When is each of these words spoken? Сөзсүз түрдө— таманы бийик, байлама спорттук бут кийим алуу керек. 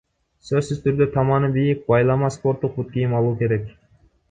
Сөзсүз 0.49 0.79
түрдө— 0.85 1.07
таманы 1.17 1.51
бийик, 1.59 1.85
байлама 1.93 2.33
спорттук 2.39 2.75
бут 2.81 2.91
кийим 2.99 3.17
алуу 3.21 3.39
керек. 3.45 3.73